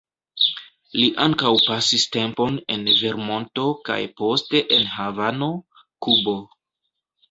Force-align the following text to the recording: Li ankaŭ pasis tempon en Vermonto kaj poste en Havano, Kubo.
Li 1.01 1.05
ankaŭ 1.25 1.51
pasis 1.65 2.07
tempon 2.17 2.57
en 2.77 2.89
Vermonto 3.03 3.69
kaj 3.93 4.01
poste 4.19 4.67
en 4.81 4.93
Havano, 4.99 5.55
Kubo. 6.07 6.39